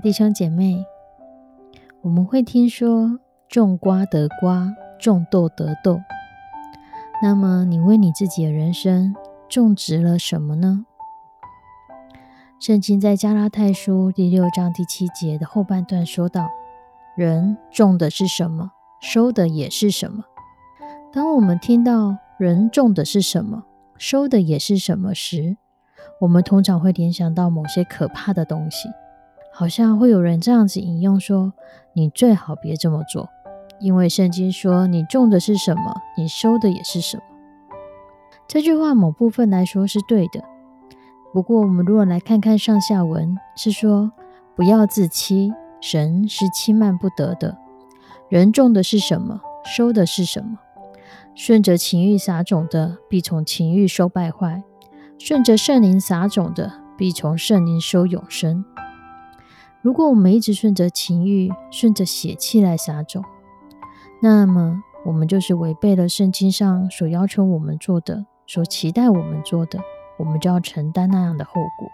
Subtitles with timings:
[0.00, 0.84] 弟兄姐妹，
[2.02, 3.18] 我们会听说
[3.48, 6.00] 种瓜得瓜，种豆得豆。
[7.20, 9.14] 那么，你为你自己的人生
[9.48, 10.84] 种植了什么呢？
[12.60, 16.48] 圣经在加拉太书第六章第七节的后半段说道
[17.16, 20.24] ：“人种的是什么，收的也是什么。”
[21.12, 23.64] 当我们听到“人种的是什么，
[23.96, 25.56] 收的也是什么”时，
[26.20, 28.88] 我们通常会联想到某些可怕的东西。
[29.52, 31.52] 好像会有人这样子引用说
[31.94, 33.28] ：“你最好别这么做，
[33.80, 37.22] 因为圣经说你种的是什么，你收的也是什么。”
[38.46, 40.42] 这句话某部分来说是对的。
[41.32, 44.12] 不过，我们如果来看看上下文，是说
[44.56, 47.58] 不要自欺，神是欺瞒不得的。
[48.28, 50.58] 人种的是什么，收的是什么。
[51.34, 54.62] 顺着情欲撒种的，必从情欲收败坏；
[55.18, 58.64] 顺着圣灵撒种的，必从圣灵收永生。
[59.88, 63.24] 如果我们一直顺着情欲、顺着血气来撒种，
[64.20, 69.78] 那么我们就是违背了圣经上所要求我们做的、所期待我们做的，
[70.18, 71.88] 我们就要承担那样的后果。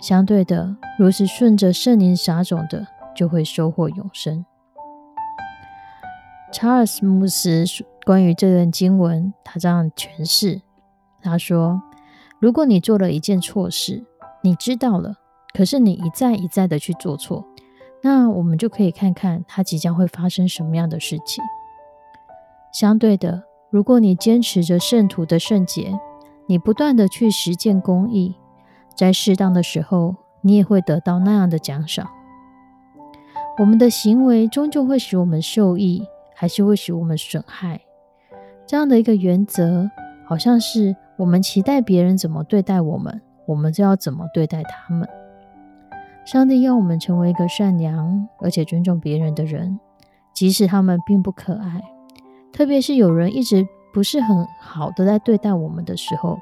[0.00, 4.44] 相对的，若是顺着圣灵撒种的，就会收获永生。
[6.52, 7.64] 查尔斯牧师
[8.04, 10.62] 关于这段经文，他这样诠释：
[11.22, 11.80] 他说，
[12.40, 14.04] 如果你做了一件错事，
[14.42, 15.18] 你知道了。
[15.56, 17.42] 可是你一再一再的去做错，
[18.02, 21.42] 那我们就可以看看它即将会发生什么样的事情。
[22.74, 25.98] 相对的，如果你坚持着圣徒的圣洁，
[26.46, 28.34] 你不断的去实践公义，
[28.94, 32.06] 在适当的时候，你也会得到那样的奖赏。
[33.58, 37.80] 我们的行为终究会使我们受益，还是会使我们损害？
[38.66, 39.88] 这样的一个原则，
[40.26, 45.08] 好像是我们期待别人怎么对待我们，我们就要怎么对待他们。
[46.26, 49.78] 上帝要我们成为一个善良而且尊重别人的人，
[50.34, 51.80] 即使他们并不可爱。
[52.52, 53.64] 特别是有人一直
[53.94, 56.40] 不是很好的在对待我们的时候，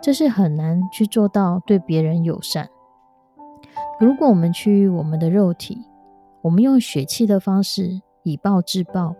[0.00, 2.68] 这是很难去做到对别人友善。
[3.98, 5.84] 如果我们趋于我们的肉体，
[6.42, 9.16] 我们用血气的方式以暴制暴，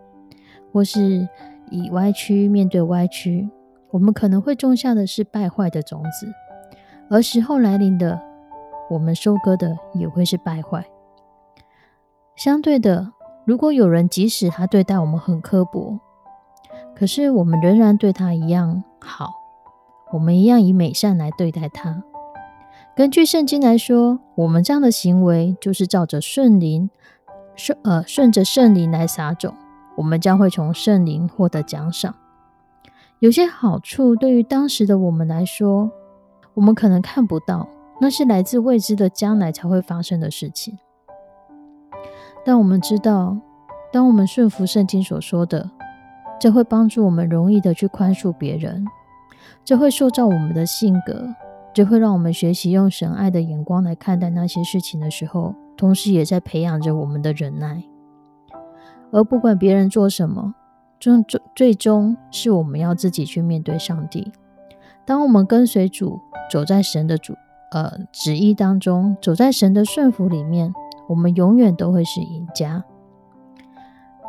[0.71, 1.27] 或是
[1.69, 3.49] 以歪曲面对歪曲，
[3.91, 6.31] 我们可能会种下的是败坏的种子，
[7.09, 8.21] 而时候来临的。
[8.89, 10.85] 我们收割的也会是败坏。
[12.35, 13.13] 相对的，
[13.45, 15.99] 如果有人即使他对待我们很刻薄，
[16.95, 19.33] 可是我们仍然对他一样好，
[20.11, 22.03] 我们一样以美善来对待他。
[22.95, 26.89] 根据圣经来说，我们这样的行为就是照着圣灵
[27.55, 29.53] 顺呃顺着圣灵来撒种，
[29.95, 32.15] 我们将会从圣灵获得奖赏。
[33.19, 35.89] 有些好处对于当时的我们来说，
[36.53, 37.67] 我们可能看不到。
[37.99, 40.77] 那是来自未知的将来才会发生的事情。
[42.45, 43.37] 但我们知道，
[43.91, 45.69] 当我们顺服圣经所说的，
[46.39, 48.85] 这会帮助我们容易的去宽恕别人，
[49.65, 51.27] 这会塑造我们的性格，
[51.73, 57.83] 这会让我们学习用神爱的眼光来看待那些事情的时候，同时也在培养着我们的忍耐。
[59.11, 60.53] 而不管别人做什么，
[60.99, 64.31] 最最最终是我们要自己去面对上帝。
[65.05, 66.19] 当我们跟随主，
[66.51, 67.33] 走在神的主。
[67.71, 70.73] 呃，旨意当中，走在神的顺服里面，
[71.09, 72.83] 我们永远都会是赢家。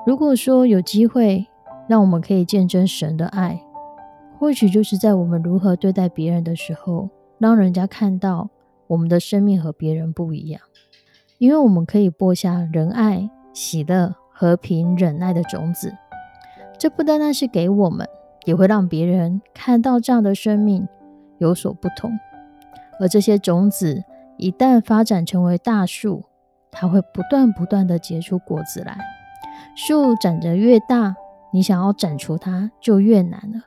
[0.06, 1.46] 如果说有机会
[1.86, 3.60] 让我们可以见证神的爱，
[4.38, 8.50] 或许就是在我们如何对待别人的时候，让人家看到
[8.86, 10.60] 我们的生命和别人不一样，
[11.38, 15.94] 因为我们可以播下仁爱、喜乐、和平、忍耐的种子。
[16.78, 18.08] 这不单单是给我们，
[18.44, 20.88] 也会让别人看到这样的生命
[21.38, 22.10] 有所不同。
[23.00, 24.04] 而这些种子
[24.36, 26.24] 一旦发展成为大树，
[26.70, 28.98] 它会不断不断的结出果子来。
[29.74, 31.14] 树长得越大，
[31.52, 33.62] 你想要斩除它就越难了。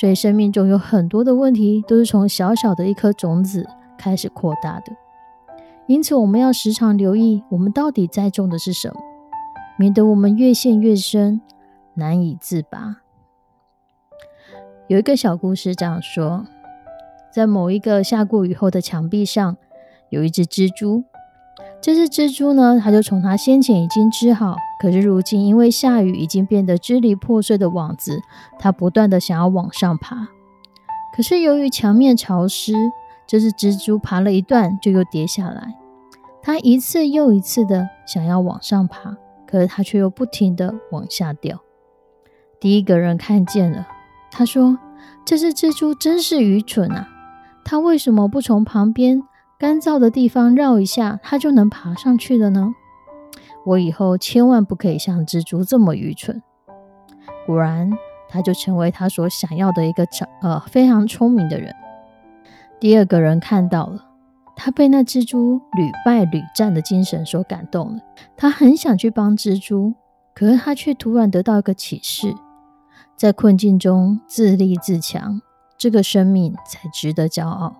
[0.00, 4.92] 所以，生命中有很多的问题都是从小小的一颗种子开始扩大的。
[5.86, 9.00] 因此，我们要时常留意，我们到底栽种的是什么，
[9.76, 11.40] 免得我们越陷越深，
[11.94, 12.98] 难以自拔。
[14.86, 16.46] 有一个小故事这样说：
[17.34, 19.56] 在某一个下过雨后的墙壁上，
[20.10, 21.04] 有一只蜘蛛。
[21.80, 28.20] 这只蜘蛛呢，它就从它先前已经织好，可是如今因为下雨已经变得支离破碎的网子，
[28.58, 30.28] 它不断的想要往上爬。
[31.16, 32.72] 可是由于墙面潮湿，
[33.26, 35.74] 这只蜘蛛爬了一段就又跌下来。
[36.42, 41.60] 它一次又一次的想要往上爬，可是它却又不停的往下掉。
[42.60, 43.88] 第一个人看见了，
[44.30, 44.78] 他说
[45.26, 47.08] ：“这只蜘蛛真是愚蠢啊！
[47.64, 49.22] 它为什么不从旁边？”
[49.58, 52.74] 干燥的地方绕一下，它就能爬上去了呢。
[53.64, 56.42] 我以后千万不可以像蜘蛛这么愚蠢。
[57.46, 57.96] 果然，
[58.28, 61.72] 他就成为他所想要的一个长呃非常聪明的人。
[62.80, 64.04] 第二个人看到了，
[64.56, 68.02] 他被那蜘蛛屡败屡战的精神所感动了。
[68.36, 69.94] 他很想去帮蜘蛛，
[70.34, 72.34] 可是他却突然得到一个启示：
[73.16, 75.40] 在困境中自立自强，
[75.82, 77.74] 这个生命才值得骄傲。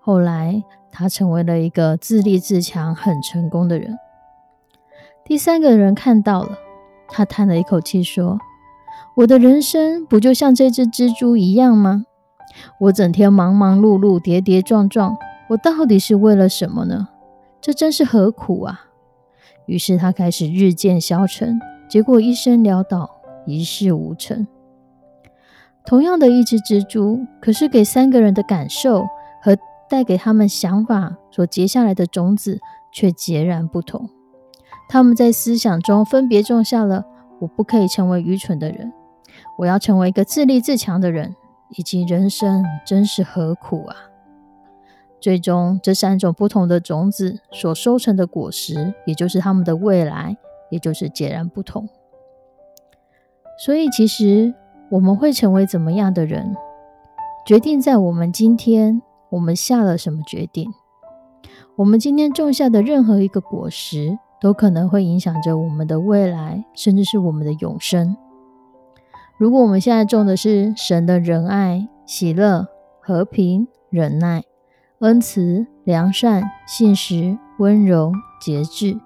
[0.00, 3.96] 后来，他成为了一个自立自强、很成功的人。
[5.24, 6.58] 第三个人看到了，
[7.06, 8.40] 他叹了一口气说
[9.18, 12.06] ：“我的人生不就像这只蜘蛛一样吗？
[12.80, 15.16] 我整天忙忙碌碌、跌跌撞撞，
[15.50, 17.06] 我到底是为了什么呢？
[17.60, 18.86] 这真是何苦啊！”
[19.66, 23.08] 于是他开始日渐消沉，结果一生潦倒，
[23.46, 24.44] 一事无成。
[25.84, 29.06] 同样的一只蜘蛛，可是给三个人的感受
[29.42, 29.56] 和。
[29.90, 32.60] 带给他们想法所结下来的种子
[32.92, 34.08] 却截然不同。
[34.88, 37.04] 他们在思想中分别种下了
[37.42, 38.92] “我不可以成为愚蠢的人，
[39.58, 41.34] 我要成为一个自立自强的人”，
[41.76, 43.96] 以及“人生真是何苦啊”。
[45.20, 50.36] 最终，这三种不同的种子所收成的果实，也就是他们的未来，
[50.70, 51.88] 也就是截然不同。
[53.58, 54.54] 所以，其实
[54.90, 56.56] 我们会成为怎么样的人，
[57.46, 59.00] 决定在我们今天。
[59.30, 60.68] 我们下了什么决定？
[61.76, 68.16] 我们今天种下的任何一个果实，都可能会影响着我们的未来，甚至是我们的永生。
[69.38, 72.66] 如果我们现在种的是神的仁爱、喜乐、
[73.00, 74.42] 和平、忍耐、
[74.98, 78.98] 恩慈、良善、信实、温柔、节制，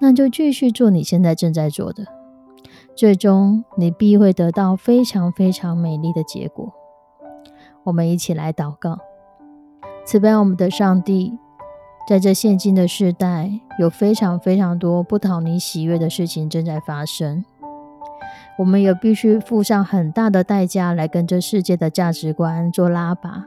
[0.00, 2.04] 那就继续做你现在正在做的，
[2.98, 6.74] 最终你必会得到非常非常美丽的结果。
[7.84, 8.98] 我们一起来祷告。
[10.04, 11.38] 慈悲我们的上帝，
[12.08, 17.44] 在这现今的时代，有非常非常多不讨你喜悦的事情正在发生。
[18.58, 23.46] 我们也必须付上很大的代价来跟这世界的价值观做拉拔。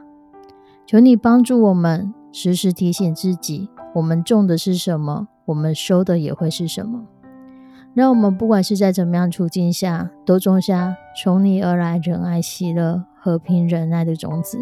[0.86, 7.02] 求你帮助我们，时时提醒自己：我们种的是什么，我们收的也会是什么。
[7.94, 14.58] 让我们不管是在怎么样处境下，都种下从你而来仁爱、喜乐、和平、忍耐的种子。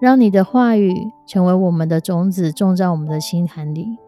[0.00, 0.92] 让你的话语
[1.26, 3.98] 成为我们的种子，种在我们的心坎里。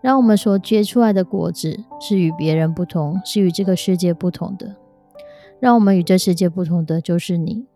[0.00, 4.76] 让我们所结出来的果子是与别人不同，是与这个世界不同的。
[5.58, 7.66] 让我们与这世界不同的就是你，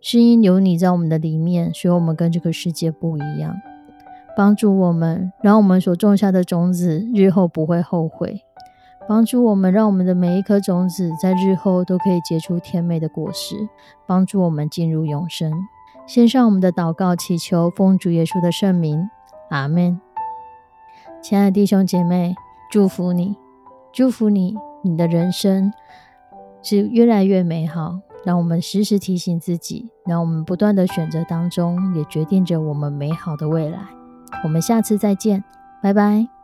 [0.00, 3.54] 是因有你在我们的里面，所以我们跟这个世界不一样。
[4.36, 8.42] 帮助我们，让我们所种下的种子日后不会后悔。
[9.10, 13.68] 帮助我们，让我们的每一颗种子在日后都可以结出甜美的果实，
[14.06, 15.52] 帮助我们进入永生。
[16.06, 19.10] 献上我们的祷告，祈求奉主耶稣的圣名，
[19.48, 20.00] 阿门。
[21.20, 22.36] 亲爱的弟兄姐妹，
[22.70, 23.34] 祝福你，
[23.92, 25.72] 祝福你，你的人生
[26.62, 27.98] 是越来越美好。
[28.24, 33.80] 让我们时时提醒自己，让我们不断的选择当中，也决定着我们美好的未来。
[34.44, 35.42] 我们下次再见，
[35.82, 36.39] 拜拜。